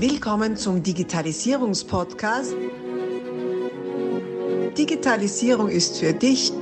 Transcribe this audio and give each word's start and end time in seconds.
Willkommen 0.00 0.56
zum 0.56 0.80
Digitalisierungspodcast. 0.80 2.54
Digitalisierung 4.78 5.68
ist 5.68 5.98
für 5.98 6.12
dich 6.12 6.52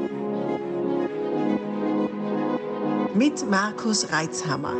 mit 3.15 3.51
Markus 3.51 4.11
Reitzhammer. 4.11 4.73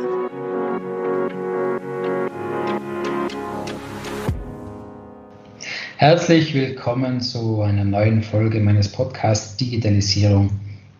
Herzlich 5.97 6.55
willkommen 6.55 7.21
zu 7.21 7.61
einer 7.61 7.85
neuen 7.85 8.23
Folge 8.23 8.59
meines 8.59 8.91
Podcasts 8.91 9.55
Digitalisierung 9.57 10.49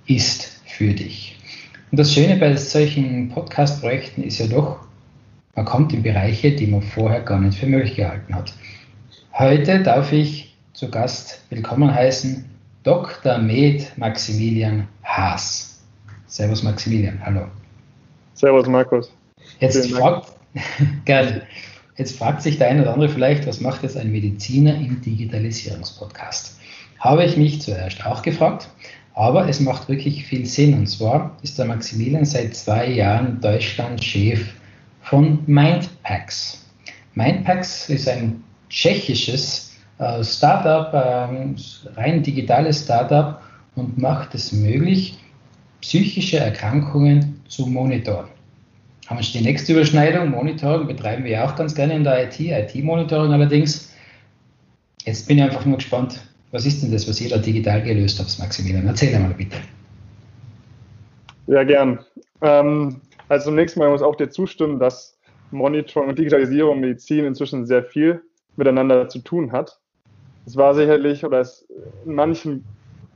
ist 0.05 0.61
für 0.67 0.93
dich. 0.93 1.39
Und 1.89 1.97
das 1.97 2.13
Schöne 2.13 2.35
bei 2.35 2.55
solchen 2.55 3.29
Podcast-Projekten 3.29 4.21
ist 4.21 4.37
ja 4.37 4.45
doch, 4.45 4.86
man 5.57 5.65
kommt 5.65 5.91
in 5.91 6.03
Bereiche, 6.03 6.51
die 6.51 6.67
man 6.67 6.83
vorher 6.83 7.21
gar 7.21 7.39
nicht 7.39 7.57
für 7.57 7.65
möglich 7.65 7.95
gehalten 7.95 8.33
hat. 8.33 8.53
Heute 9.33 9.81
darf 9.81 10.13
ich 10.13 10.55
zu 10.73 10.89
Gast 10.91 11.41
willkommen 11.49 11.93
heißen 11.93 12.45
Dr. 12.83 13.39
Med 13.39 13.91
Maximilian 13.97 14.87
Haas. 15.03 15.81
Servus 16.27 16.61
Maximilian, 16.61 17.19
hallo. 17.25 17.47
Servus 18.35 18.67
Markus. 18.67 19.11
Jetzt 19.59 19.91
fragt, 19.91 20.31
gerne. 21.05 21.41
Jetzt 21.97 22.19
fragt 22.19 22.43
sich 22.43 22.59
der 22.59 22.67
eine 22.67 22.83
oder 22.83 22.93
andere 22.93 23.09
vielleicht, 23.09 23.47
was 23.47 23.59
macht 23.59 23.81
jetzt 23.81 23.97
ein 23.97 24.11
Mediziner 24.11 24.75
im 24.75 25.01
Digitalisierungspodcast? 25.01 26.59
Habe 26.99 27.25
ich 27.25 27.35
mich 27.35 27.63
zuerst 27.63 28.05
auch 28.05 28.21
gefragt, 28.21 28.69
aber 29.15 29.49
es 29.49 29.59
macht 29.59 29.89
wirklich 29.89 30.23
viel 30.23 30.45
Sinn. 30.45 30.75
Und 30.75 30.85
zwar 30.85 31.35
ist 31.41 31.57
der 31.57 31.65
Maximilian 31.65 32.25
seit 32.25 32.55
zwei 32.55 32.87
Jahren 32.91 33.41
Deutschland-Chef 33.41 34.53
von 35.09 35.39
Mindpacks. 35.45 36.65
Mindpacks 37.15 37.89
ist 37.89 38.07
ein 38.07 38.43
tschechisches 38.69 39.75
äh, 39.99 40.23
Startup, 40.23 40.93
äh, 40.93 41.99
rein 41.99 42.23
digitales 42.23 42.83
Startup 42.83 43.41
und 43.75 43.97
macht 43.97 44.35
es 44.35 44.51
möglich, 44.51 45.17
psychische 45.81 46.39
Erkrankungen 46.39 47.41
zu 47.47 47.65
monitoren 47.65 48.27
haben 49.07 49.19
wir 49.19 49.25
die 49.25 49.41
nächste 49.41 49.73
Überschneidung. 49.73 50.31
Monitoring 50.31 50.85
betreiben 50.85 51.23
wir 51.23 51.43
auch 51.43 51.55
ganz 51.55 51.73
gerne 51.73 51.95
in 51.95 52.03
der 52.03 52.25
IT, 52.25 52.39
IT-Monitoring 52.39 53.31
allerdings. 53.31 53.93
Jetzt 55.05 55.27
bin 55.27 55.37
ich 55.37 55.43
einfach 55.43 55.65
nur 55.65 55.77
gespannt, 55.77 56.19
was 56.51 56.65
ist 56.65 56.83
denn 56.83 56.91
das, 56.91 57.07
was 57.07 57.21
ihr 57.21 57.29
da 57.29 57.37
digital 57.37 57.81
gelöst 57.81 58.19
habt, 58.19 58.37
Maximilian? 58.39 58.85
Erzähl 58.85 59.17
mal 59.17 59.33
bitte. 59.33 59.57
Ja, 61.47 61.63
gern. 61.63 61.99
Ähm, 62.41 62.99
also 63.29 63.49
zunächst 63.49 63.77
mal 63.77 63.89
muss 63.89 64.01
auch 64.01 64.15
dir 64.15 64.29
zustimmen, 64.29 64.79
dass 64.79 65.17
Monitoring 65.51 66.09
und 66.09 66.19
Digitalisierung 66.19 66.79
Medizin 66.79 67.25
inzwischen 67.25 67.65
sehr 67.65 67.83
viel 67.83 68.21
miteinander 68.55 69.07
zu 69.07 69.19
tun 69.19 69.51
hat. 69.51 69.79
Es 70.45 70.55
war 70.55 70.73
sicherlich 70.73 71.25
oder 71.25 71.41
ist 71.41 71.67
in 72.05 72.15
manchen 72.15 72.65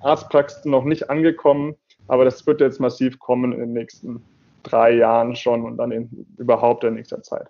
Arztpraxen 0.02 0.72
noch 0.72 0.84
nicht 0.84 1.10
angekommen, 1.10 1.76
aber 2.08 2.26
das 2.26 2.46
wird 2.46 2.62
jetzt 2.62 2.80
massiv 2.80 3.20
kommen 3.20 3.54
in 3.54 3.60
den 3.60 3.74
nächsten 3.74 4.24
drei 4.64 4.92
Jahren 4.92 5.36
schon 5.36 5.64
und 5.64 5.78
dann 5.78 5.92
in, 5.92 6.28
überhaupt 6.38 6.84
in 6.84 6.96
nächster 6.96 7.22
Zeit. 7.22 7.48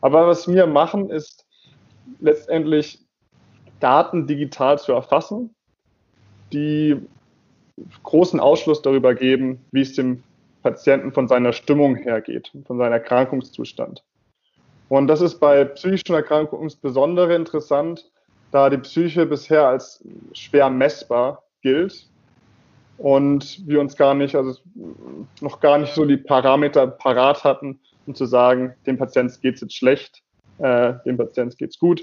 Aber 0.00 0.26
was 0.26 0.48
wir 0.48 0.66
machen, 0.66 1.10
ist 1.10 1.46
letztendlich 2.20 3.00
Daten 3.80 4.26
digital 4.26 4.78
zu 4.78 4.92
erfassen, 4.92 5.54
die 6.52 6.96
großen 8.02 8.38
Ausschluss 8.38 8.82
darüber 8.82 9.14
geben, 9.14 9.64
wie 9.72 9.80
es 9.80 9.94
dem 9.94 10.22
Patienten 10.64 11.12
von 11.12 11.28
seiner 11.28 11.52
Stimmung 11.52 11.94
her 11.96 12.22
geht, 12.22 12.50
von 12.66 12.78
seinem 12.78 12.94
Erkrankungszustand. 12.94 14.02
Und 14.88 15.06
das 15.06 15.20
ist 15.20 15.38
bei 15.38 15.64
psychischen 15.66 16.14
Erkrankungen 16.14 16.64
insbesondere 16.64 17.34
interessant, 17.34 18.10
da 18.50 18.70
die 18.70 18.78
Psyche 18.78 19.26
bisher 19.26 19.68
als 19.68 20.02
schwer 20.32 20.70
messbar 20.70 21.44
gilt 21.62 22.08
und 22.96 23.66
wir 23.66 23.78
uns 23.80 23.96
gar 23.96 24.14
nicht, 24.14 24.34
also 24.34 24.58
noch 25.40 25.60
gar 25.60 25.78
nicht 25.78 25.94
so 25.94 26.06
die 26.06 26.16
Parameter 26.16 26.86
parat 26.86 27.44
hatten, 27.44 27.78
um 28.06 28.14
zu 28.14 28.24
sagen, 28.24 28.74
dem 28.86 28.96
Patienten 28.96 29.34
geht 29.42 29.56
es 29.56 29.60
jetzt 29.60 29.76
schlecht, 29.76 30.22
äh, 30.58 30.94
dem 31.04 31.18
Patienten 31.18 31.56
geht 31.56 31.70
es 31.70 31.78
gut. 31.78 32.02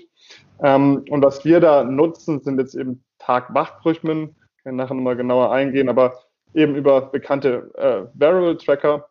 Ähm, 0.61 1.03
und 1.09 1.23
was 1.23 1.43
wir 1.45 1.61
da 1.61 1.83
nutzen, 1.83 2.41
sind 2.41 2.59
jetzt 2.59 2.75
eben 2.75 3.03
Tag-Wach-Rhythmen, 3.17 4.35
kann 4.63 4.75
nachher 4.75 4.93
nochmal 4.93 5.15
genauer 5.15 5.51
eingehen, 5.51 5.89
aber 5.89 6.13
eben 6.53 6.75
über 6.75 7.01
bekannte 7.01 7.71
äh, 7.77 8.19
Variable-Tracker 8.19 9.07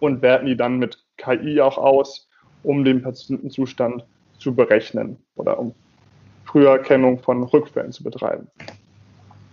und 0.00 0.22
werten 0.22 0.46
die 0.46 0.56
dann 0.56 0.78
mit 0.78 0.98
KI 1.16 1.60
auch 1.60 1.78
aus, 1.78 2.28
um 2.62 2.84
den 2.84 3.02
Patientenzustand 3.02 4.04
zu 4.38 4.54
berechnen 4.54 5.16
oder 5.36 5.58
um 5.58 5.74
Früherkennung 6.44 7.18
von 7.20 7.44
Rückfällen 7.44 7.92
zu 7.92 8.02
betreiben. 8.02 8.48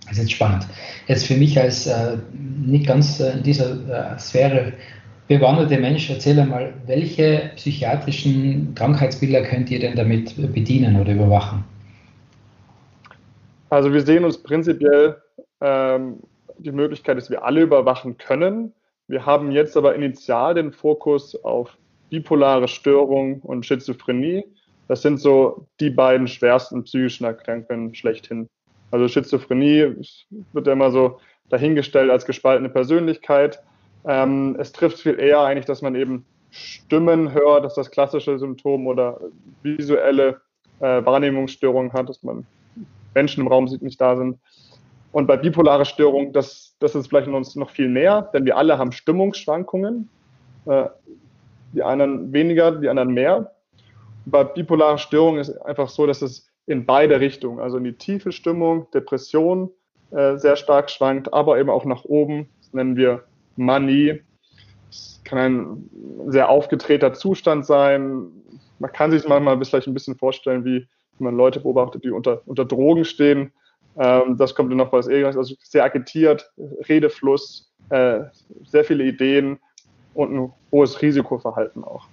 Das 0.02 0.14
ist 0.14 0.24
jetzt 0.24 0.32
spannend. 0.32 0.68
Jetzt 1.08 1.28
für 1.28 1.36
mich 1.36 1.60
als 1.60 1.86
äh, 1.86 2.18
nicht 2.34 2.88
ganz 2.88 3.20
äh, 3.20 3.34
in 3.34 3.44
dieser 3.44 4.14
äh, 4.16 4.20
Sphäre 4.20 4.74
bewanderte 5.28 5.80
Mensch, 5.80 6.10
erzähl 6.10 6.40
einmal, 6.40 6.74
welche 6.88 7.52
psychiatrischen 7.56 8.74
Krankheitsbilder 8.74 9.44
könnt 9.44 9.70
ihr 9.70 9.80
denn 9.80 9.96
damit 9.96 10.36
bedienen 10.52 11.00
oder 11.00 11.14
überwachen? 11.14 11.64
Also 13.70 13.94
wir 13.94 14.02
sehen 14.02 14.26
uns 14.26 14.42
prinzipiell 14.42 15.22
ähm, 15.62 16.18
die 16.60 16.72
Möglichkeit, 16.72 17.18
dass 17.18 17.30
wir 17.30 17.44
alle 17.44 17.62
überwachen 17.62 18.18
können. 18.18 18.74
Wir 19.08 19.26
haben 19.26 19.52
jetzt 19.52 19.76
aber 19.76 19.96
initial 19.96 20.54
den 20.54 20.72
Fokus 20.72 21.36
auf 21.44 21.78
bipolare 22.10 22.68
Störung 22.68 23.40
und 23.42 23.66
Schizophrenie. 23.66 24.46
Das 24.88 25.02
sind 25.02 25.20
so 25.20 25.68
die 25.80 25.90
beiden 25.90 26.28
schwersten 26.28 26.84
psychischen 26.84 27.26
Erkrankungen 27.26 27.94
schlechthin. 27.96 28.48
Also 28.92 29.08
Schizophrenie 29.08 29.96
wird 30.54 30.68
ja 30.68 30.74
immer 30.74 30.92
so 30.92 31.20
dahingestellt 31.50 32.10
als 32.10 32.26
gespaltene 32.26 32.70
Persönlichkeit. 32.70 33.62
Ähm, 34.06 34.56
es 34.60 34.72
trifft 34.72 35.00
viel 35.00 35.20
eher 35.20 35.42
eigentlich, 35.42 35.66
dass 35.66 35.82
man 35.82 35.96
eben 35.96 36.26
Stimmen 36.52 37.34
hört, 37.34 37.66
dass 37.66 37.76
das 37.76 37.92
klassische 37.92 38.40
Symptom 38.40 38.88
oder 38.88 39.20
visuelle 39.62 40.42
äh, 40.80 41.06
Wahrnehmungsstörungen 41.06 41.94
hat, 41.94 42.10
dass 42.10 42.24
man 42.24 42.46
Menschen 43.14 43.42
im 43.42 43.48
Raum 43.48 43.68
sieht, 43.68 43.82
nicht 43.82 44.00
da 44.02 44.16
sind. 44.16 44.40
Und 45.12 45.28
bei 45.28 45.38
bipolare 45.38 45.86
Störungen, 45.86 46.34
das, 46.34 46.76
das 46.80 46.96
ist 46.96 47.08
vielleicht 47.08 47.28
uns 47.28 47.56
noch 47.56 47.72
viel 47.72 47.90
näher, 47.90 48.30
denn 48.34 48.46
wir 48.46 48.58
alle 48.58 48.78
haben 48.78 48.92
Stimmungsschwankungen. 48.92 50.10
Äh, 50.66 50.86
die 51.74 51.84
einen 51.84 52.34
weniger, 52.34 52.72
die 52.72 52.90
anderen 52.90 53.14
mehr. 53.14 53.52
Bei 54.26 54.44
bipolarer 54.44 54.98
Störung 54.98 55.38
ist 55.38 55.50
einfach 55.62 55.90
so, 55.90 56.06
dass 56.06 56.22
es 56.22 56.48
in 56.66 56.86
beide 56.86 57.20
Richtungen, 57.20 57.60
also 57.60 57.78
in 57.78 57.84
die 57.84 57.94
tiefe 57.94 58.32
Stimmung, 58.32 58.90
Depression 58.92 59.72
äh, 60.12 60.38
sehr 60.38 60.56
stark 60.56 60.90
schwankt, 60.90 61.34
aber 61.34 61.60
eben 61.60 61.70
auch 61.70 61.86
nach 61.86 62.06
oben, 62.06 62.50
das 62.62 62.74
nennen 62.74 62.96
wir 62.96 63.24
Manie. 63.56 64.22
Das 64.88 65.22
kann 65.24 65.38
ein 65.38 65.90
sehr 66.32 66.50
aufgetreter 66.50 67.14
Zustand 67.14 67.66
sein. 67.66 68.28
Man 68.80 68.92
kann 68.92 69.12
sich 69.12 69.28
manchmal 69.28 69.64
vielleicht 69.64 69.88
ein 69.88 69.94
bisschen 69.94 70.16
vorstellen, 70.16 70.66
wie 70.66 70.88
man 71.20 71.36
Leute 71.36 71.60
beobachtet, 71.60 72.04
die 72.04 72.12
unter, 72.12 72.42
unter 72.46 72.66
Drogen 72.66 73.06
stehen. 73.06 73.52
Ähm, 73.98 74.38
das 74.38 74.56
kommt 74.56 74.72
dann 74.72 74.78
noch 74.78 74.92
was 74.92 75.08
irgendwas, 75.08 75.38
also 75.38 75.56
sehr 75.64 75.84
agitiert, 75.84 76.50
Redefluss, 76.88 77.72
äh, 77.90 78.22
sehr 78.66 78.84
viele 78.84 79.04
Ideen 79.04 79.60
und 80.14 80.34
ein 80.34 80.54
hohes 80.72 81.02
Risikoverhalten 81.02 81.84
auch. 81.84 82.08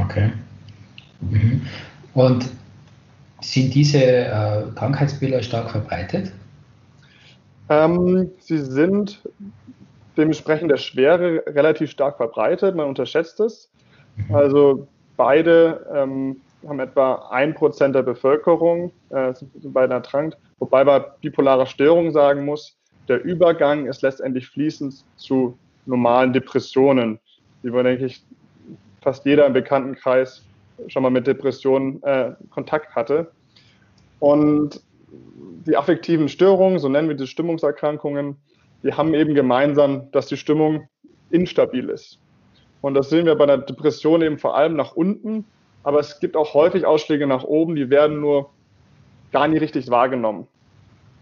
Okay. 0.00 0.32
Mhm. 1.20 1.62
Und 2.14 2.48
sind 3.40 3.74
diese 3.74 3.98
äh, 3.98 4.62
Krankheitsbilder 4.74 5.42
stark 5.42 5.70
verbreitet? 5.70 6.32
Ähm, 7.68 8.30
sie 8.40 8.58
sind 8.58 9.22
dementsprechend 10.16 10.70
der 10.70 10.78
Schwere 10.78 11.44
relativ 11.46 11.90
stark 11.90 12.16
verbreitet. 12.16 12.74
Man 12.74 12.86
unterschätzt 12.86 13.40
es. 13.40 13.70
Mhm. 14.16 14.34
Also 14.34 14.88
beide 15.16 15.86
ähm, 15.94 16.40
haben 16.66 16.80
etwa 16.80 17.28
ein 17.30 17.54
Prozent 17.54 17.94
der 17.94 18.02
Bevölkerung, 18.02 18.92
äh, 19.10 19.32
sind 19.34 19.72
beide 19.72 19.94
erkrankt. 19.94 20.36
Wobei 20.58 20.84
bei 20.84 20.98
bipolarer 21.20 21.66
Störung 21.66 22.10
sagen 22.10 22.44
muss, 22.44 22.76
der 23.08 23.22
Übergang 23.24 23.86
ist 23.86 24.02
letztendlich 24.02 24.48
fließend 24.48 25.04
zu 25.16 25.56
normalen 25.86 26.32
Depressionen, 26.32 27.18
die 27.62 27.72
wir, 27.72 27.82
denke 27.82 28.06
ich, 28.06 28.24
fast 29.00 29.24
jeder 29.24 29.46
im 29.46 29.52
Bekanntenkreis 29.52 30.44
schon 30.88 31.02
mal 31.02 31.10
mit 31.10 31.26
Depressionen 31.26 32.02
äh, 32.02 32.32
Kontakt 32.50 32.94
hatte. 32.94 33.30
Und 34.20 34.82
die 35.66 35.76
affektiven 35.76 36.28
Störungen, 36.28 36.78
so 36.78 36.88
nennen 36.88 37.08
wir 37.08 37.16
die 37.16 37.26
Stimmungserkrankungen, 37.26 38.36
die 38.82 38.92
haben 38.92 39.14
eben 39.14 39.34
gemeinsam, 39.34 40.10
dass 40.12 40.26
die 40.26 40.36
Stimmung 40.36 40.88
instabil 41.30 41.88
ist. 41.88 42.18
Und 42.80 42.94
das 42.94 43.10
sehen 43.10 43.26
wir 43.26 43.34
bei 43.34 43.46
der 43.46 43.58
Depression 43.58 44.22
eben 44.22 44.38
vor 44.38 44.56
allem 44.56 44.76
nach 44.76 44.92
unten, 44.92 45.44
aber 45.82 46.00
es 46.00 46.20
gibt 46.20 46.36
auch 46.36 46.54
häufig 46.54 46.86
Ausschläge 46.86 47.26
nach 47.26 47.44
oben, 47.44 47.76
die 47.76 47.90
werden 47.90 48.20
nur 48.20 48.50
gar 49.32 49.48
nicht 49.48 49.60
richtig 49.60 49.90
wahrgenommen. 49.90 50.46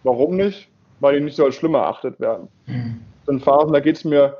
Warum 0.02 0.36
nicht? 0.36 0.68
Weil 1.00 1.18
die 1.18 1.24
nicht 1.24 1.36
so 1.36 1.44
als 1.44 1.56
schlimm 1.56 1.74
erachtet 1.74 2.20
werden. 2.20 2.48
Mhm. 2.66 3.00
In 3.28 3.40
Phasen, 3.40 3.72
da 3.72 3.80
geht 3.80 3.96
es 3.96 4.04
mir 4.04 4.38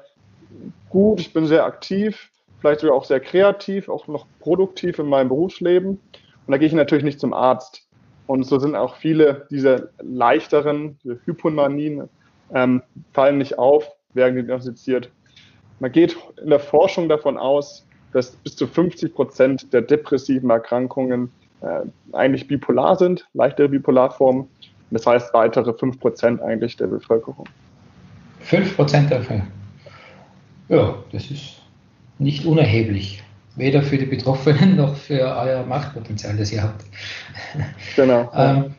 gut, 0.90 1.20
ich 1.20 1.32
bin 1.32 1.46
sehr 1.46 1.64
aktiv, 1.64 2.30
vielleicht 2.60 2.80
sogar 2.80 2.96
auch 2.96 3.04
sehr 3.04 3.20
kreativ, 3.20 3.88
auch 3.88 4.06
noch 4.06 4.26
produktiv 4.40 4.98
in 4.98 5.06
meinem 5.06 5.28
Berufsleben. 5.28 5.90
Und 5.90 6.52
da 6.52 6.58
gehe 6.58 6.68
ich 6.68 6.74
natürlich 6.74 7.04
nicht 7.04 7.20
zum 7.20 7.34
Arzt. 7.34 7.86
Und 8.26 8.44
so 8.44 8.58
sind 8.58 8.74
auch 8.74 8.96
viele 8.96 9.46
dieser 9.50 9.88
leichteren 10.00 10.98
diese 11.02 11.20
Hypomanien 11.24 12.08
ähm, 12.54 12.82
fallen 13.12 13.38
nicht 13.38 13.58
auf, 13.58 13.88
werden 14.14 14.34
diagnostiziert. 14.34 15.10
Man 15.78 15.92
geht 15.92 16.16
in 16.42 16.50
der 16.50 16.60
Forschung 16.60 17.08
davon 17.08 17.36
aus, 17.36 17.85
dass 18.12 18.32
bis 18.32 18.56
zu 18.56 18.66
50 18.66 19.14
Prozent 19.14 19.72
der 19.72 19.82
depressiven 19.82 20.50
Erkrankungen 20.50 21.30
äh, 21.60 21.80
eigentlich 22.12 22.46
bipolar 22.46 22.96
sind, 22.96 23.26
leichtere 23.34 23.68
Bipolarformen. 23.68 24.46
Das 24.90 25.06
heißt 25.06 25.34
weitere 25.34 25.72
5 25.72 25.98
Prozent 25.98 26.40
eigentlich 26.40 26.76
der 26.76 26.86
Bevölkerung. 26.86 27.46
5 28.40 28.76
Prozent 28.76 29.10
davon. 29.10 29.42
Ja, 30.68 30.94
das 31.12 31.30
ist 31.30 31.62
nicht 32.18 32.44
unerheblich. 32.44 33.22
Weder 33.56 33.82
für 33.82 33.98
die 33.98 34.06
Betroffenen 34.06 34.76
noch 34.76 34.96
für 34.96 35.20
euer 35.20 35.64
Machtpotenzial, 35.64 36.36
das 36.36 36.52
ihr 36.52 36.62
habt. 36.62 36.84
Genau. 37.96 38.30
ähm, 38.36 38.74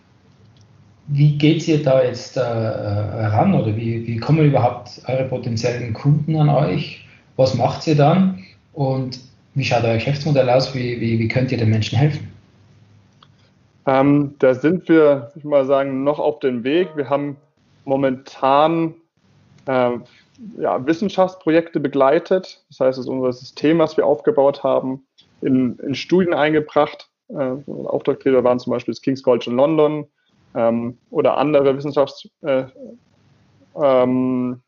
wie 1.08 1.38
geht 1.38 1.68
ihr 1.68 1.82
da 1.82 2.04
jetzt 2.04 2.38
äh, 2.38 2.42
ran 2.42 3.54
oder 3.54 3.76
wie, 3.76 4.06
wie 4.06 4.18
kommen 4.18 4.46
überhaupt 4.46 5.02
eure 5.08 5.24
potenziellen 5.24 5.94
Kunden 5.94 6.36
an 6.36 6.50
euch? 6.50 7.06
Was 7.38 7.56
macht 7.56 7.88
ihr 7.88 7.96
dann 7.96 8.37
und 8.78 9.20
wie 9.56 9.64
schaut 9.64 9.84
euer 9.84 9.96
Geschäftsmodell 9.96 10.48
aus? 10.52 10.76
Wie, 10.76 11.02
wie, 11.02 11.18
wie 11.18 11.28
könnt 11.28 11.52
ihr 11.52 11.58
den 11.58 11.72
Menschen 11.72 11.98
helfen? 11.98 12.32
Ähm, 13.88 14.36
da 14.38 14.54
sind 14.54 14.88
wir, 14.88 15.32
ich 15.36 15.44
mal 15.44 15.66
sagen, 15.66 16.04
noch 16.04 16.20
auf 16.20 16.40
dem 16.42 16.64
Weg. 16.64 16.90
Wir 16.96 17.10
haben 17.10 17.38
momentan 17.86 18.94
äh, 19.66 19.94
ja, 20.60 20.86
Wissenschaftsprojekte 20.86 21.80
begleitet. 21.80 22.64
Das 22.70 22.80
heißt, 22.80 23.00
es 23.00 23.06
ist 23.06 23.10
unser 23.10 23.34
System, 23.34 23.80
was 23.80 23.98
wir 23.98 24.06
aufgebaut 24.06 24.62
haben, 24.62 25.04
in, 25.42 25.80
in 25.80 25.96
Studien 25.96 26.36
eingebracht. 26.36 27.10
Äh, 27.30 27.56
Auftraggeber 27.86 28.44
waren 28.44 28.60
zum 28.60 28.72
Beispiel 28.72 28.94
das 28.94 29.02
King's 29.02 29.24
College 29.24 29.46
in 29.50 29.56
London 29.56 30.06
ähm, 30.54 31.00
oder 31.10 31.38
andere 31.38 31.76
Wissenschaftsprojektträger. 31.76 32.72
Äh, 33.74 34.04
ähm, 34.04 34.62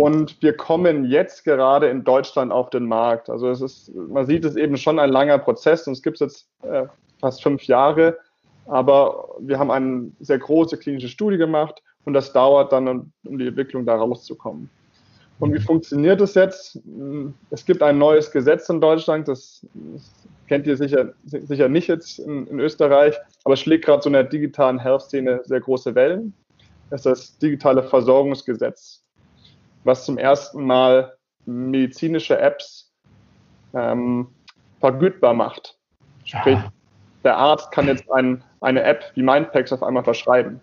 und 0.00 0.40
wir 0.42 0.56
kommen 0.56 1.04
jetzt 1.04 1.44
gerade 1.44 1.90
in 1.90 2.04
Deutschland 2.04 2.52
auf 2.52 2.70
den 2.70 2.86
Markt. 2.86 3.28
Also 3.28 3.50
es 3.50 3.60
ist, 3.60 3.94
man 3.94 4.24
sieht 4.24 4.46
es 4.46 4.56
eben 4.56 4.78
schon 4.78 4.98
ein 4.98 5.10
langer 5.10 5.36
Prozess 5.36 5.86
und 5.86 5.92
es 5.92 6.02
gibt 6.02 6.18
es 6.18 6.20
jetzt 6.20 6.48
äh, 6.62 6.86
fast 7.20 7.42
fünf 7.42 7.64
Jahre. 7.64 8.16
Aber 8.64 9.28
wir 9.40 9.58
haben 9.58 9.70
eine 9.70 10.10
sehr 10.20 10.38
große 10.38 10.78
klinische 10.78 11.08
Studie 11.08 11.36
gemacht 11.36 11.82
und 12.06 12.14
das 12.14 12.32
dauert 12.32 12.72
dann, 12.72 12.88
um, 12.88 13.38
die 13.38 13.48
Entwicklung 13.48 13.84
da 13.84 13.96
rauszukommen. 13.96 14.70
Und 15.38 15.52
wie 15.52 15.60
funktioniert 15.60 16.22
es 16.22 16.32
jetzt? 16.32 16.80
Es 17.50 17.66
gibt 17.66 17.82
ein 17.82 17.98
neues 17.98 18.30
Gesetz 18.30 18.70
in 18.70 18.80
Deutschland, 18.80 19.28
das, 19.28 19.66
das 19.74 20.10
kennt 20.48 20.66
ihr 20.66 20.78
sicher, 20.78 21.12
sicher 21.26 21.68
nicht 21.68 21.88
jetzt 21.88 22.20
in, 22.20 22.46
in 22.46 22.58
Österreich, 22.58 23.16
aber 23.44 23.52
es 23.52 23.60
schlägt 23.60 23.84
gerade 23.84 24.02
so 24.02 24.08
in 24.08 24.14
der 24.14 24.24
digitalen 24.24 24.78
Health-Szene 24.78 25.42
sehr 25.44 25.60
große 25.60 25.94
Wellen. 25.94 26.32
Das 26.88 27.00
ist 27.00 27.06
das 27.06 27.38
digitale 27.38 27.82
Versorgungsgesetz, 27.82 28.99
was 29.84 30.04
zum 30.04 30.18
ersten 30.18 30.64
Mal 30.64 31.14
medizinische 31.46 32.38
Apps 32.38 32.90
ähm, 33.74 34.28
vergütbar 34.80 35.34
macht. 35.34 35.76
Sprich, 36.24 36.56
ja. 36.56 36.72
der 37.24 37.36
Arzt 37.36 37.70
kann 37.72 37.86
jetzt 37.86 38.10
ein, 38.12 38.42
eine 38.60 38.82
App 38.82 39.04
wie 39.14 39.22
Mindpacks 39.22 39.72
auf 39.72 39.82
einmal 39.82 40.04
verschreiben. 40.04 40.60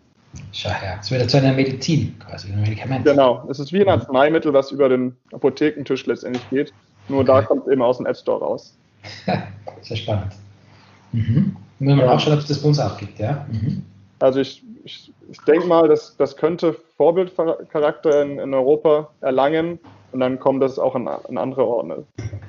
Schau 0.52 0.70
her, 0.70 0.98
es 1.00 1.10
wird 1.10 1.30
zu 1.30 1.38
einer 1.38 1.54
Medizin 1.54 2.18
quasi, 2.20 2.52
ein 2.52 2.62
Medikament. 2.62 3.06
Genau, 3.06 3.48
es 3.50 3.60
ist 3.60 3.74
wie 3.74 3.82
ein 3.82 3.90
Arzneimittel, 3.90 4.54
was 4.54 4.72
über 4.72 4.90
den 4.90 5.16
Apothekentisch 5.34 6.06
letztendlich 6.06 6.48
geht. 6.50 6.74
Nur 7.08 7.22
okay. 7.22 7.28
da 7.28 7.42
kommt 7.42 7.66
es 7.66 7.72
eben 7.72 7.82
aus 7.82 7.98
dem 7.98 8.06
App 8.06 8.18
Store 8.18 8.40
raus. 8.40 8.78
Sehr 9.82 9.98
spannend. 9.98 10.34
Mhm. 11.12 11.56
Müssen 11.80 11.98
wir 11.98 12.06
ja. 12.06 12.12
auch 12.12 12.20
schauen, 12.20 12.34
ob 12.34 12.40
es 12.40 12.48
das 12.48 12.62
bei 12.62 12.68
uns 12.68 12.80
auch 12.80 12.98
gibt, 12.98 13.20
ja? 13.20 13.46
Mhm. 13.52 13.84
Also 14.20 14.40
ich, 14.40 14.64
ich, 14.84 15.12
ich 15.32 15.40
denke 15.42 15.68
mal, 15.68 15.88
das, 15.88 16.16
das 16.18 16.36
könnte 16.36 16.76
Vorbildcharakter 16.98 18.24
in, 18.24 18.40
in 18.40 18.54
Europa 18.54 19.10
erlangen 19.22 19.80
und 20.12 20.20
dann 20.22 20.40
kommt 20.40 20.64
das 20.64 20.80
auch 20.80 20.96
in, 20.96 21.08
in 21.30 21.38
andere 21.38 21.66
Orte. 21.66 22.04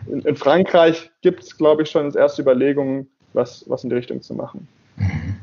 In, 0.06 0.20
in 0.20 0.36
Frankreich 0.36 1.10
gibt 1.20 1.42
es, 1.42 1.56
glaube 1.56 1.82
ich, 1.82 1.90
schon 1.90 2.14
erste 2.14 2.42
Überlegungen, 2.42 3.06
was, 3.34 3.64
was 3.68 3.84
in 3.84 3.90
die 3.90 3.96
Richtung 3.96 4.22
zu 4.22 4.34
machen. 4.34 4.66
Mhm. 4.96 5.36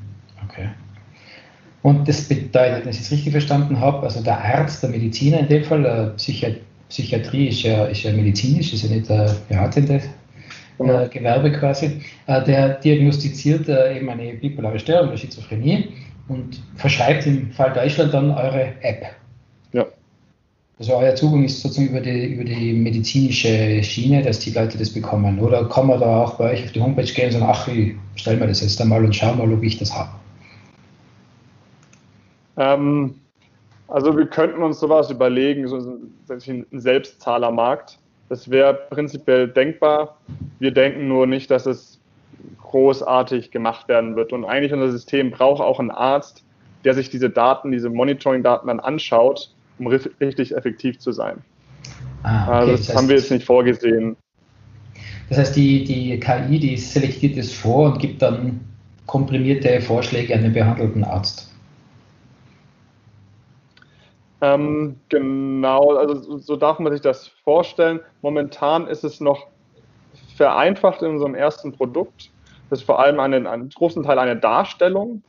Okay. 0.49 0.69
Und 1.83 2.07
das 2.07 2.27
bedeutet, 2.27 2.83
wenn 2.83 2.89
ich 2.89 3.01
es 3.01 3.11
richtig 3.11 3.31
verstanden 3.31 3.79
habe, 3.79 4.01
also 4.01 4.23
der 4.23 4.43
Arzt, 4.43 4.81
der 4.81 4.89
Mediziner 4.89 5.39
in 5.39 5.47
dem 5.47 5.63
Fall, 5.63 5.85
äh, 5.85 6.07
Psychiat 6.17 6.55
Psychiatrie 6.89 7.47
ist 7.47 7.63
ja, 7.63 7.85
ist 7.85 8.03
ja 8.03 8.11
medizinisch, 8.11 8.71
ist 8.73 8.83
ja 8.83 8.89
nicht 8.89 9.09
der 9.09 9.35
beratende 9.49 10.01
genau. 10.77 11.01
äh, 11.01 11.09
Gewerbe 11.09 11.51
quasi, 11.51 12.01
äh, 12.27 12.43
der 12.43 12.75
diagnostiziert 12.75 13.67
äh, 13.67 13.97
eben 13.97 14.09
eine 14.09 14.33
bipolare 14.33 14.79
Störung 14.79 15.09
oder 15.09 15.17
Schizophrenie 15.17 15.89
und 16.27 16.61
verschreibt 16.75 17.25
im 17.25 17.51
Fall 17.51 17.73
Deutschland 17.73 18.13
dann 18.13 18.31
eure 18.31 18.73
App. 18.81 19.05
Ja. 19.73 19.85
Also 20.79 20.95
euer 20.95 21.15
Zugang 21.15 21.43
ist 21.43 21.61
sozusagen 21.61 21.89
über 21.89 22.01
die, 22.01 22.33
über 22.33 22.43
die 22.43 22.73
medizinische 22.73 23.83
Schiene, 23.83 24.23
dass 24.23 24.39
die 24.39 24.51
Leute 24.51 24.77
das 24.77 24.89
bekommen. 24.89 25.39
Oder 25.39 25.67
kann 25.69 25.87
man 25.87 25.99
da 25.99 26.23
auch 26.23 26.37
bei 26.37 26.51
euch 26.51 26.63
auf 26.65 26.71
die 26.71 26.81
Homepage 26.81 27.03
gehen 27.03 27.27
und 27.27 27.31
sagen, 27.33 27.45
ach, 27.47 27.67
ich 27.67 27.95
stell 28.15 28.37
mir 28.37 28.47
das 28.47 28.61
jetzt 28.61 28.81
einmal 28.81 29.03
und 29.05 29.15
schau 29.15 29.33
mal, 29.35 29.51
ob 29.51 29.63
ich 29.63 29.77
das 29.77 29.93
habe. 29.95 30.09
Ähm, 32.57 33.15
also 33.87 34.17
wir 34.17 34.25
könnten 34.25 34.63
uns 34.63 34.79
sowas 34.79 35.11
überlegen, 35.11 35.67
so 35.67 35.77
ein 35.77 36.65
Selbstzahlermarkt. 36.71 37.99
Das 38.29 38.49
wäre 38.49 38.73
prinzipiell 38.73 39.47
denkbar. 39.47 40.17
Wir 40.59 40.71
denken 40.71 41.07
nur 41.07 41.27
nicht, 41.27 41.51
dass 41.51 41.65
es 41.65 41.99
großartig 42.75 43.51
gemacht 43.51 43.87
werden 43.87 44.17
wird. 44.17 44.33
Und 44.33 44.43
eigentlich 44.43 44.73
unser 44.73 44.91
System 44.91 45.31
braucht 45.31 45.61
auch 45.61 45.79
einen 45.79 45.91
Arzt, 45.91 46.43
der 46.83 46.93
sich 46.93 47.09
diese 47.09 47.29
Daten, 47.29 47.71
diese 47.71 47.89
Monitoring-Daten 47.89 48.67
dann 48.67 48.81
anschaut, 48.81 49.49
um 49.79 49.87
richtig 49.87 50.53
effektiv 50.53 50.99
zu 50.99 51.13
sein. 51.13 51.41
Ah, 52.23 52.43
okay. 52.43 52.51
Also 52.51 52.71
das, 52.71 52.79
das 52.81 52.89
heißt, 52.89 52.97
haben 52.97 53.07
wir 53.07 53.15
jetzt 53.15 53.31
nicht 53.31 53.45
vorgesehen. 53.45 54.17
Das 55.29 55.37
heißt, 55.37 55.55
die, 55.55 55.85
die 55.85 56.19
KI, 56.19 56.59
die 56.59 56.75
selektiert 56.75 57.37
es 57.37 57.53
vor 57.53 57.93
und 57.93 57.99
gibt 57.99 58.21
dann 58.21 58.59
komprimierte 59.05 59.79
Vorschläge 59.79 60.35
an 60.35 60.43
den 60.43 60.51
behandelten 60.51 61.05
Arzt. 61.05 61.49
Ähm, 64.41 64.97
genau, 65.07 65.95
also 65.95 66.39
so 66.39 66.57
darf 66.57 66.79
man 66.79 66.91
sich 66.91 67.01
das 67.01 67.29
vorstellen. 67.45 68.01
Momentan 68.21 68.87
ist 68.87 69.05
es 69.05 69.21
noch 69.21 69.47
vereinfacht 70.35 71.01
in 71.03 71.11
unserem 71.11 71.35
ersten 71.35 71.71
Produkt. 71.71 72.31
Das 72.69 72.79
ist 72.79 72.85
vor 72.85 72.99
allem 72.99 73.19
einen, 73.19 73.47
einen 73.47 73.69
großen 73.69 74.03
Teil 74.03 74.19
eine 74.19 74.35
Darstellung 74.35 75.21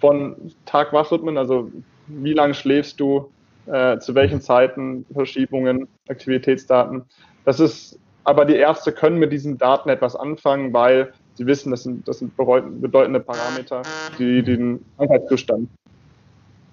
von 0.00 0.36
Tag-Wach-Rhythmen, 0.66 1.38
also 1.38 1.70
wie 2.08 2.34
lange 2.34 2.54
schläfst 2.54 3.00
du, 3.00 3.30
äh, 3.66 3.98
zu 3.98 4.14
welchen 4.14 4.40
Zeiten, 4.40 5.06
Verschiebungen, 5.12 5.88
Aktivitätsdaten. 6.08 7.02
Das 7.44 7.60
ist, 7.60 7.98
aber 8.24 8.44
die 8.44 8.56
Ärzte 8.56 8.92
können 8.92 9.18
mit 9.18 9.32
diesen 9.32 9.56
Daten 9.56 9.88
etwas 9.88 10.14
anfangen, 10.14 10.72
weil 10.72 11.12
sie 11.34 11.46
wissen, 11.46 11.70
das 11.70 11.82
sind, 11.82 12.06
das 12.06 12.18
sind 12.18 12.36
bedeutende 12.36 13.20
Parameter, 13.20 13.82
die 14.18 14.42
den 14.42 14.84
Krankheitszustand 14.96 15.68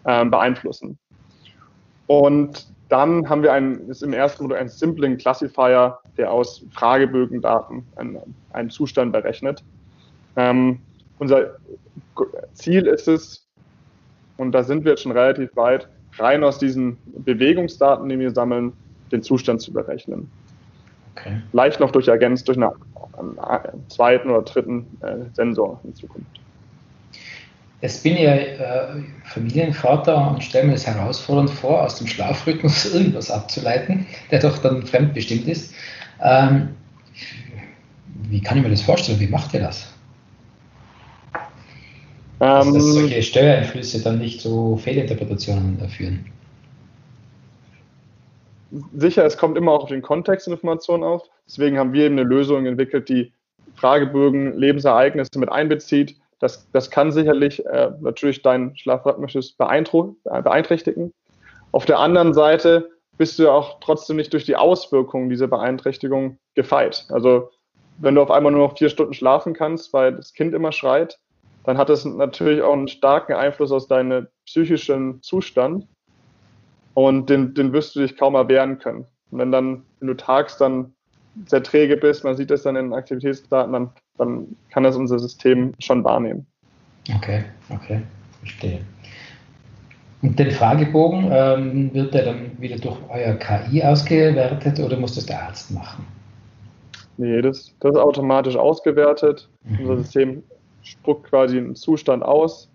äh, 0.03 0.25
beeinflussen. 0.25 0.97
Und 2.07 2.67
dann 2.89 3.29
haben 3.29 3.41
wir 3.41 3.53
einen, 3.53 3.89
ist 3.89 4.03
im 4.03 4.11
ersten 4.11 4.43
Modul 4.43 4.57
ein 4.57 4.67
Simpling 4.67 5.17
Classifier, 5.17 5.99
der 6.17 6.29
aus 6.31 6.65
Fragebögendaten 6.71 7.85
einen, 7.95 8.35
einen 8.51 8.69
Zustand 8.69 9.13
berechnet. 9.13 9.63
Ähm, 10.35 10.79
unser 11.19 11.57
Ziel 12.53 12.87
ist 12.87 13.07
es, 13.07 13.47
und 14.37 14.51
da 14.51 14.63
sind 14.63 14.83
wir 14.83 14.91
jetzt 14.91 15.03
schon 15.03 15.11
relativ 15.11 15.55
weit, 15.55 15.87
rein 16.17 16.43
aus 16.43 16.57
diesen 16.57 16.97
Bewegungsdaten, 17.05 18.07
die 18.09 18.19
wir 18.19 18.31
sammeln, 18.31 18.73
den 19.11 19.23
Zustand 19.23 19.61
zu 19.61 19.71
berechnen. 19.71 20.29
Okay. 21.15 21.41
Leicht 21.51 21.79
noch 21.79 21.91
durch 21.91 22.07
ergänzt 22.07 22.47
durch 22.47 22.57
einen, 22.57 23.39
einen 23.39 23.89
zweiten 23.89 24.29
oder 24.29 24.43
dritten 24.43 24.85
äh, 25.01 25.17
Sensor 25.33 25.79
in 25.83 25.93
Zukunft. 25.93 26.39
Jetzt 27.81 28.03
bin 28.03 28.13
ich 28.13 28.21
ja 28.21 28.35
äh, 28.35 28.87
Familienvater 29.25 30.31
und 30.31 30.43
stelle 30.43 30.67
mir 30.67 30.73
das 30.73 30.85
herausfordernd 30.85 31.49
vor, 31.49 31.83
aus 31.83 31.97
dem 31.97 32.07
Schlafrhythmus 32.07 32.85
irgendwas 32.93 33.31
abzuleiten, 33.31 34.05
der 34.29 34.39
doch 34.39 34.57
dann 34.59 34.85
fremdbestimmt 34.85 35.47
ist. 35.47 35.73
Ähm, 36.21 36.69
wie 38.29 38.41
kann 38.41 38.57
ich 38.57 38.63
mir 38.63 38.69
das 38.69 38.83
vorstellen? 38.83 39.19
Wie 39.19 39.27
macht 39.27 39.53
ihr 39.53 39.61
das? 39.61 39.90
Ähm, 42.41 42.73
dass 42.73 42.83
solche 42.83 43.21
Steuereinflüsse 43.21 44.01
dann 44.01 44.19
nicht 44.19 44.41
zu 44.41 44.77
Fehlinterpretationen 44.77 45.79
führen. 45.89 46.25
Sicher, 48.95 49.25
es 49.25 49.37
kommt 49.37 49.57
immer 49.57 49.71
auch 49.71 49.83
auf 49.83 49.89
den 49.89 50.01
Kontext 50.01 50.47
der 50.47 50.53
Information 50.53 51.03
auf. 51.03 51.23
Deswegen 51.47 51.77
haben 51.77 51.93
wir 51.93 52.05
eben 52.05 52.17
eine 52.17 52.27
Lösung 52.27 52.65
entwickelt, 52.65 53.07
die 53.09 53.31
Fragebögen, 53.75 54.57
Lebensereignisse 54.57 55.37
mit 55.37 55.49
einbezieht 55.49 56.15
das, 56.41 56.67
das 56.71 56.89
kann 56.89 57.11
sicherlich 57.11 57.63
äh, 57.67 57.91
natürlich 58.01 58.41
dein 58.41 58.75
Schlafrhythmus 58.75 59.53
beeinträchtigen. 59.53 61.13
Auf 61.71 61.85
der 61.85 61.99
anderen 61.99 62.33
Seite 62.33 62.89
bist 63.17 63.37
du 63.37 63.49
auch 63.49 63.79
trotzdem 63.79 64.17
nicht 64.17 64.33
durch 64.33 64.45
die 64.45 64.55
Auswirkungen 64.55 65.29
dieser 65.29 65.47
Beeinträchtigung 65.47 66.39
gefeit. 66.55 67.05
Also 67.09 67.51
wenn 67.99 68.15
du 68.15 68.21
auf 68.21 68.31
einmal 68.31 68.51
nur 68.51 68.67
noch 68.67 68.77
vier 68.77 68.89
Stunden 68.89 69.13
schlafen 69.13 69.53
kannst, 69.53 69.93
weil 69.93 70.15
das 70.15 70.33
Kind 70.33 70.55
immer 70.55 70.71
schreit, 70.71 71.19
dann 71.63 71.77
hat 71.77 71.89
das 71.89 72.05
natürlich 72.05 72.61
auch 72.61 72.73
einen 72.73 72.87
starken 72.87 73.33
Einfluss 73.33 73.71
auf 73.71 73.87
deinen 73.87 74.27
psychischen 74.45 75.21
Zustand 75.21 75.87
und 76.93 77.29
den, 77.29 77.53
den 77.53 77.73
wirst 77.73 77.95
du 77.95 77.99
dich 77.99 78.17
kaum 78.17 78.35
erwehren 78.35 78.79
können. 78.79 79.05
Und 79.29 79.39
wenn 79.39 79.51
dann, 79.51 79.83
wenn 79.99 80.07
du 80.07 80.15
tags 80.15 80.57
dann 80.57 80.93
sehr 81.45 81.63
träge 81.63 81.97
bist, 81.97 82.23
man 82.23 82.35
sieht 82.35 82.51
das 82.51 82.63
dann 82.63 82.75
in 82.75 82.93
Aktivitätsdaten, 82.93 83.71
dann, 83.71 83.89
dann 84.17 84.55
kann 84.69 84.83
das 84.83 84.95
unser 84.95 85.19
System 85.19 85.73
schon 85.79 86.03
wahrnehmen. 86.03 86.45
Okay, 87.15 87.43
okay, 87.69 88.01
verstehe. 88.39 88.81
Und 90.21 90.37
den 90.37 90.51
Fragebogen, 90.51 91.29
ähm, 91.31 91.93
wird 91.93 92.13
der 92.13 92.25
dann 92.25 92.51
wieder 92.59 92.77
durch 92.77 92.97
euer 93.09 93.33
KI 93.35 93.83
ausgewertet 93.83 94.79
oder 94.79 94.97
muss 94.97 95.15
das 95.15 95.25
der 95.25 95.41
Arzt 95.41 95.71
machen? 95.71 96.05
Nee, 97.17 97.41
das, 97.41 97.73
das 97.79 97.93
ist 97.93 97.97
automatisch 97.99 98.55
ausgewertet. 98.55 99.49
Mhm. 99.63 99.79
Unser 99.79 99.97
System 100.03 100.43
spuckt 100.83 101.29
quasi 101.29 101.57
einen 101.57 101.75
Zustand 101.75 102.23
aus. 102.23 102.69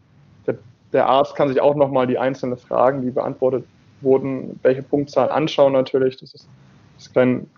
Der, 0.46 0.56
der 0.92 1.06
Arzt 1.06 1.34
kann 1.34 1.48
sich 1.48 1.60
auch 1.60 1.74
nochmal 1.74 2.06
die 2.06 2.18
einzelnen 2.18 2.56
Fragen, 2.56 3.02
die 3.02 3.10
beantwortet 3.10 3.64
wurden, 4.00 4.58
welche 4.62 4.82
Punktzahl 4.82 5.30
anschauen 5.30 5.72
natürlich. 5.72 6.16
Das 6.16 6.34
ist, 6.34 6.48
das 6.96 7.06
ist, 7.06 7.14
kein, 7.14 7.50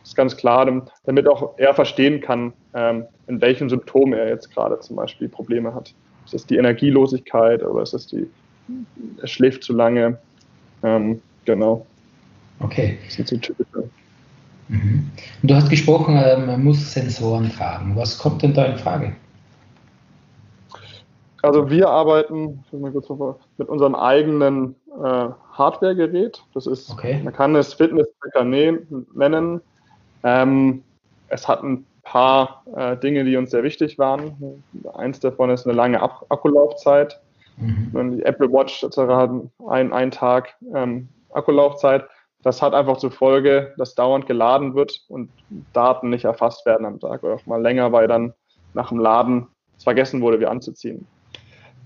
das 0.00 0.10
ist 0.10 0.16
ganz 0.16 0.36
klar, 0.36 0.66
damit 1.04 1.28
auch 1.28 1.54
er 1.58 1.74
verstehen 1.74 2.20
kann, 2.20 2.52
ähm, 2.74 3.04
in 3.26 3.40
welchen 3.40 3.68
Symptomen 3.68 4.12
er 4.14 4.28
jetzt 4.28 4.52
gerade 4.54 4.78
zum 4.80 4.96
Beispiel 4.96 5.28
Probleme 5.28 5.74
hat. 5.74 5.94
Ist 6.24 6.34
das 6.34 6.46
die 6.46 6.56
Energielosigkeit 6.56 7.62
oder 7.62 7.82
ist 7.82 7.94
das 7.94 8.06
die, 8.06 8.28
er 9.20 9.26
schläft 9.26 9.64
zu 9.64 9.72
lange? 9.72 10.18
Ähm, 10.82 11.22
genau. 11.44 11.86
Okay. 12.60 12.98
Das 13.04 13.14
sind 13.14 13.28
so 13.28 13.36
typische. 13.36 13.88
Mhm. 14.68 15.10
Und 15.42 15.50
du 15.50 15.54
hast 15.54 15.70
gesprochen, 15.70 16.14
man 16.14 16.62
muss 16.62 16.92
Sensoren 16.92 17.50
tragen. 17.50 17.96
Was 17.96 18.18
kommt 18.18 18.42
denn 18.42 18.52
da 18.52 18.66
in 18.66 18.76
Frage? 18.76 19.16
Also 21.42 21.70
wir 21.70 21.88
arbeiten 21.88 22.64
mit 22.72 23.68
unserem 23.68 23.94
eigenen 23.94 24.74
äh, 25.02 25.28
Hardware-Gerät. 25.52 26.42
Das 26.54 26.66
ist, 26.66 26.90
okay. 26.90 27.20
man 27.22 27.32
kann 27.32 27.54
es 27.54 27.74
Fitness-Tracker 27.74 28.44
nennen. 28.44 29.60
Ähm, 30.24 30.82
es 31.28 31.46
hat 31.46 31.62
ein 31.62 31.86
paar 32.02 32.64
äh, 32.74 32.96
Dinge, 32.96 33.24
die 33.24 33.36
uns 33.36 33.50
sehr 33.50 33.62
wichtig 33.62 33.98
waren. 33.98 34.62
Eins 34.94 35.20
davon 35.20 35.50
ist 35.50 35.66
eine 35.66 35.76
lange 35.76 36.02
Ak 36.02 36.24
Akkulaufzeit. 36.28 37.20
Mhm. 37.56 38.16
Die 38.16 38.24
Apple 38.24 38.50
Watch 38.50 38.82
etc. 38.82 38.96
hat 38.98 39.30
einen, 39.68 39.92
einen 39.92 40.10
Tag 40.10 40.54
ähm, 40.74 41.08
Akkulaufzeit. 41.32 42.06
Das 42.42 42.62
hat 42.62 42.72
einfach 42.72 42.96
zur 42.96 43.10
Folge, 43.10 43.74
dass 43.78 43.94
dauernd 43.94 44.26
geladen 44.26 44.74
wird 44.74 45.04
und 45.08 45.28
Daten 45.72 46.08
nicht 46.08 46.24
erfasst 46.24 46.64
werden 46.66 46.86
am 46.86 47.00
Tag 47.00 47.22
oder 47.22 47.34
auch 47.34 47.46
mal 47.46 47.60
länger, 47.60 47.92
weil 47.92 48.08
dann 48.08 48.32
nach 48.74 48.88
dem 48.88 48.98
Laden 48.98 49.48
es 49.76 49.84
vergessen 49.84 50.20
wurde, 50.20 50.40
wie 50.40 50.46
anzuziehen. 50.46 51.06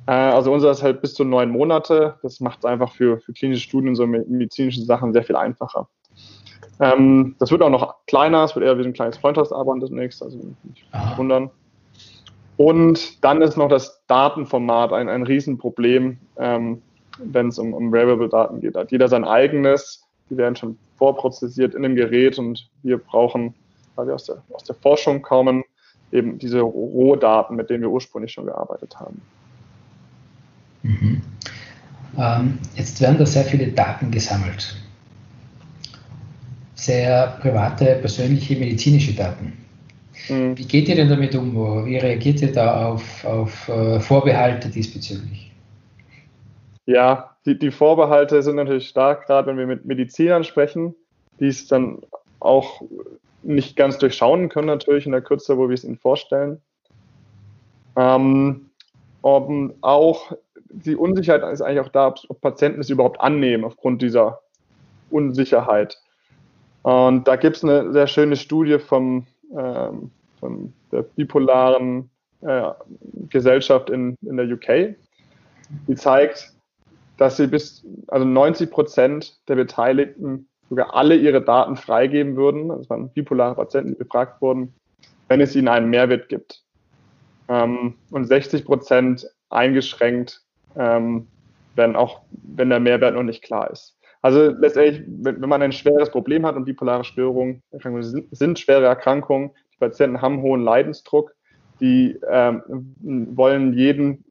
Äh, 0.07 0.13
also 0.13 0.53
unser 0.53 0.71
ist 0.71 0.83
halt 0.83 1.01
bis 1.01 1.15
zu 1.15 1.25
neun 1.25 1.51
Monate. 1.51 2.17
Das 2.23 2.41
macht 2.41 2.61
es 2.61 2.65
einfach 2.65 2.93
für, 2.93 3.21
für 3.21 3.33
klinische 3.33 3.63
Studien, 3.63 3.95
so 3.95 4.07
medizinische 4.07 4.83
Sachen 4.83 5.13
sehr 5.13 5.25
viel 5.25 5.37
einfacher. 5.37 5.89
Ähm, 6.81 7.37
das 7.39 7.51
wird 7.51 7.63
auch 7.63 7.71
noch 7.71 7.95
kleiner, 8.07 8.45
es 8.45 8.55
wird 8.55 8.65
eher 8.65 8.79
wie 8.79 8.85
ein 8.85 8.93
kleines 8.93 9.17
Freundschaftsarmband 9.19 9.83
demnächst, 9.83 10.23
also 10.23 10.39
nicht 10.65 10.85
Aha. 10.93 11.17
wundern. 11.17 11.51
Und 12.57 13.23
dann 13.25 13.43
ist 13.43 13.57
noch 13.57 13.69
das 13.69 14.03
Datenformat 14.07 14.93
ein, 14.93 15.09
ein 15.09 15.23
Riesenproblem, 15.23 16.19
ähm, 16.39 16.83
wenn 17.19 17.49
es 17.49 17.59
um, 17.59 17.73
um 17.73 17.93
Wearable-Daten 17.93 18.61
geht. 18.61 18.77
Da 18.77 18.81
hat 18.81 18.93
jeder 18.93 19.09
sein 19.09 19.25
eigenes, 19.25 20.07
die 20.31 20.37
werden 20.37 20.57
schon 20.57 20.79
vorprozessiert 20.97 21.75
in 21.75 21.83
dem 21.83 21.95
Gerät 21.95 22.39
und 22.39 22.69
wir 22.83 22.99
brauchen, 22.99 23.55
weil 23.97 24.07
wir 24.07 24.15
aus 24.15 24.25
der, 24.25 24.43
aus 24.53 24.65
der 24.65 24.77
Forschung 24.77 25.23
kommen, 25.23 25.65
eben 26.11 26.39
diese 26.39 26.61
Rohdaten, 26.61 27.57
mit 27.57 27.71
denen 27.71 27.83
wir 27.83 27.91
ursprünglich 27.91 28.33
schon 28.33 28.47
gearbeitet 28.47 28.99
haben. 28.99 29.21
Mhm. 30.83 31.23
Ähm, 32.19 32.59
jetzt 32.77 33.01
werden 33.01 33.19
da 33.19 33.27
sehr 33.27 33.45
viele 33.45 33.69
Daten 33.69 34.11
gesammelt. 34.11 34.77
Sehr 36.75 37.39
private, 37.41 37.97
persönliche, 38.01 38.57
medizinische 38.57 39.15
Daten. 39.15 39.53
Mhm. 40.29 40.59
Wie 40.59 40.65
geht 40.65 40.89
ihr 40.89 40.97
denn 40.97 41.09
damit 41.09 41.35
um? 41.35 41.87
Wie 41.87 41.97
reagiert 41.97 42.43
ihr 42.43 42.53
da 42.53 42.87
auf, 42.89 43.25
auf 43.25 43.69
uh, 43.69 44.01
Vorbehalte 44.01 44.69
diesbezüglich? 44.69 45.53
Ja, 46.87 47.37
die, 47.47 47.59
die 47.59 47.71
Vorbehalte 47.71 48.43
sind 48.43 48.57
natürlich 48.57 48.89
stark, 48.89 49.27
gerade 49.27 49.49
wenn 49.49 49.59
wir 49.59 49.67
mit 49.67 49.85
Medizinern 49.85 50.45
sprechen, 50.45 50.95
die 51.41 51.47
es 51.47 51.67
dann 51.67 51.99
auch 52.41 52.83
nicht 53.43 53.77
ganz 53.77 53.99
durchschauen 53.99 54.49
können, 54.49 54.67
natürlich 54.67 55.07
in 55.07 55.13
der 55.13 55.23
Kürze, 55.23 55.57
wo 55.59 55.69
wir 55.69 55.75
es 55.75 55.85
ihnen 55.85 55.99
vorstellen. 55.99 56.61
Ähm, 57.97 58.71
auch 59.23 60.33
die 60.73 60.97
Unsicherheit 60.97 61.43
ist 61.53 61.63
eigentlich 61.63 61.81
auch 61.81 61.89
da, 61.89 62.15
ob 62.29 62.41
Patienten 62.41 62.81
es 62.81 62.91
überhaupt 62.91 63.21
annehmen 63.21 63.65
aufgrund 63.65 64.03
dieser 64.03 64.41
Unsicherheit. 65.11 65.99
Und 66.83 67.29
da 67.29 67.37
gibt 67.37 67.57
es 67.57 67.65
eine 67.65 67.93
sehr 67.93 68.07
schöne 68.07 68.37
Studie 68.37 68.79
vom, 68.79 69.27
ähm, 69.57 70.11
von 70.41 70.73
der 70.91 71.03
bipolaren 71.03 72.11
äh, 72.41 72.71
Gesellschaft 73.29 73.91
in, 73.91 74.17
in 74.23 74.37
der 74.37 74.47
UK, 74.47 74.97
die 75.87 75.95
zeigt, 75.95 76.53
dass 77.19 77.37
sie 77.37 77.47
bis, 77.47 77.85
also 78.09 78.27
90 78.27 78.71
Prozent 78.71 79.39
der 79.49 79.55
Beteiligten 79.57 80.49
sogar 80.69 80.95
alle 80.95 81.15
ihre 81.15 81.43
Daten 81.43 81.77
freigeben 81.77 82.35
würden, 82.37 82.69
das 82.69 82.89
waren 82.91 83.11
bipolare 83.11 83.55
Patienten, 83.55 83.91
die 83.91 83.99
befragt 83.99 84.41
wurden, 84.41 84.75
wenn 85.29 85.41
es 85.41 85.55
ihnen 85.55 85.69
einen 85.69 85.91
Mehrwert 85.91 86.29
gibt. 86.29 86.63
Ähm, 87.49 87.95
und 88.11 88.25
60 88.25 88.65
Prozent 88.65 89.27
eingeschränkt, 89.51 90.43
ähm, 90.77 91.27
wenn 91.75 91.97
auch 91.97 92.21
wenn 92.31 92.71
der 92.71 92.81
Mehrwert 92.81 93.15
noch 93.15 93.23
nicht 93.23 93.43
klar 93.43 93.71
ist. 93.71 93.97
Also 94.21 94.51
letztendlich, 94.51 95.03
wenn, 95.07 95.43
wenn 95.43 95.49
man 95.49 95.63
ein 95.63 95.73
schweres 95.73 96.11
Problem 96.11 96.47
hat 96.47 96.55
und 96.55 96.65
bipolare 96.65 97.05
Störungen 97.05 97.63
sind, 97.73 98.29
sind 98.31 98.59
schwere 98.59 98.87
Erkrankungen, 98.87 99.51
die 99.75 99.79
Patienten 99.79 100.23
haben 100.23 100.43
hohen 100.43 100.63
Leidensdruck, 100.63 101.35
die 101.81 102.19
ähm, 102.29 102.63
wollen 103.35 103.75
jeden 103.75 104.25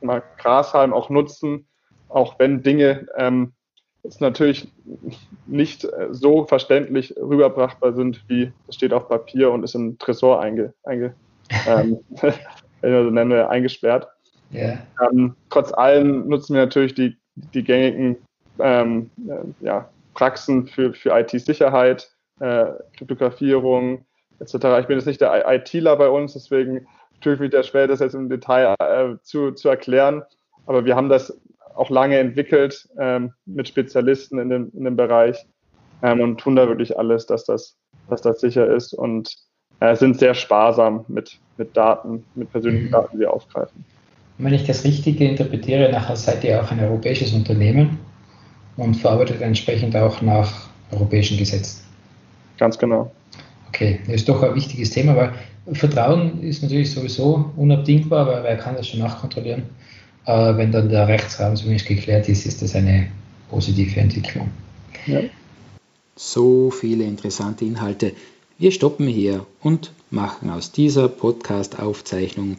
mal 0.00 0.22
Grashalm 0.38 0.92
auch 0.92 1.10
nutzen, 1.10 1.66
auch 2.08 2.38
wenn 2.38 2.62
Dinge 2.62 3.06
ähm, 3.16 3.52
jetzt 4.04 4.20
natürlich 4.20 4.70
nicht 5.46 5.88
so 6.10 6.44
verständlich 6.44 7.16
rüberbrachtbar 7.16 7.94
sind, 7.94 8.22
wie 8.28 8.52
es 8.68 8.76
steht 8.76 8.92
auf 8.92 9.08
Papier 9.08 9.50
und 9.50 9.64
ist 9.64 9.74
im 9.74 9.98
Tresor 9.98 10.40
einge, 10.40 10.74
einge 10.84 11.14
ähm, 11.66 11.98
so 12.82 13.10
nenne, 13.10 13.48
eingesperrt. 13.48 14.06
Yeah. 14.52 14.78
Ähm, 15.00 15.34
trotz 15.50 15.72
allem 15.72 16.28
nutzen 16.28 16.54
wir 16.54 16.62
natürlich 16.62 16.94
die, 16.94 17.16
die 17.34 17.64
gängigen 17.64 18.16
ähm, 18.58 19.10
äh, 19.28 19.64
ja, 19.64 19.88
Praxen 20.14 20.66
für, 20.66 20.94
für 20.94 21.18
IT-Sicherheit, 21.18 22.10
äh, 22.40 22.66
Kryptografierung 22.96 24.04
etc. 24.38 24.54
Ich 24.80 24.86
bin 24.86 24.98
jetzt 24.98 25.06
nicht 25.06 25.20
der 25.20 25.44
ITler 25.46 25.96
bei 25.96 26.08
uns, 26.08 26.34
deswegen 26.34 26.86
tue 27.20 27.34
ich 27.34 27.40
mich 27.40 27.50
da 27.50 27.62
schwer, 27.62 27.86
das 27.86 28.00
jetzt 28.00 28.14
im 28.14 28.28
Detail 28.28 28.74
äh, 28.78 29.16
zu, 29.22 29.52
zu 29.52 29.68
erklären. 29.68 30.22
Aber 30.66 30.84
wir 30.84 30.94
haben 30.94 31.08
das 31.08 31.38
auch 31.74 31.90
lange 31.90 32.18
entwickelt 32.18 32.88
ähm, 32.98 33.32
mit 33.46 33.68
Spezialisten 33.68 34.38
in 34.38 34.48
dem, 34.48 34.70
in 34.74 34.84
dem 34.84 34.96
Bereich 34.96 35.46
ähm, 36.02 36.20
und 36.20 36.38
tun 36.38 36.56
da 36.56 36.68
wirklich 36.68 36.96
alles, 36.96 37.26
dass 37.26 37.44
das, 37.44 37.76
dass 38.08 38.22
das 38.22 38.40
sicher 38.40 38.66
ist 38.72 38.92
und 38.92 39.34
äh, 39.80 39.96
sind 39.96 40.18
sehr 40.18 40.34
sparsam 40.34 41.04
mit, 41.08 41.38
mit 41.56 41.76
Daten, 41.76 42.24
mit 42.34 42.50
persönlichen 42.52 42.86
mhm. 42.86 42.92
Daten, 42.92 43.16
die 43.16 43.20
wir 43.20 43.32
aufgreifen. 43.32 43.84
Und 44.38 44.46
wenn 44.46 44.54
ich 44.54 44.64
das 44.64 44.84
Richtige 44.84 45.26
interpretiere, 45.26 45.90
nachher 45.90 46.16
seid 46.16 46.42
ihr 46.44 46.62
auch 46.62 46.70
ein 46.70 46.80
europäisches 46.80 47.32
Unternehmen 47.32 47.98
und 48.76 48.94
verarbeitet 48.94 49.40
entsprechend 49.40 49.94
auch 49.96 50.20
nach 50.22 50.68
europäischen 50.90 51.38
Gesetzen. 51.38 51.82
Ganz 52.58 52.78
genau. 52.78 53.12
Okay, 53.68 54.00
das 54.06 54.16
ist 54.16 54.28
doch 54.28 54.42
ein 54.42 54.54
wichtiges 54.54 54.90
Thema, 54.90 55.16
weil 55.16 55.32
Vertrauen 55.72 56.42
ist 56.42 56.62
natürlich 56.62 56.90
sowieso 56.90 57.50
unabdingbar, 57.56 58.26
weil 58.26 58.42
wer 58.42 58.56
kann 58.56 58.76
das 58.76 58.88
schon 58.88 59.00
nachkontrollieren? 59.00 59.64
Äh, 60.26 60.56
wenn 60.56 60.72
dann 60.72 60.88
der 60.88 61.08
Rechtsrahmen 61.08 61.56
zumindest 61.56 61.86
geklärt 61.86 62.28
ist, 62.28 62.46
ist 62.46 62.62
das 62.62 62.74
eine 62.74 63.08
positive 63.50 63.98
Entwicklung. 64.00 64.50
Ja. 65.06 65.20
So 66.16 66.70
viele 66.70 67.04
interessante 67.04 67.64
Inhalte. 67.64 68.12
Wir 68.58 68.70
stoppen 68.70 69.08
hier 69.08 69.46
und 69.62 69.92
machen 70.10 70.50
aus 70.50 70.70
dieser 70.70 71.08
Podcast-Aufzeichnung 71.08 72.58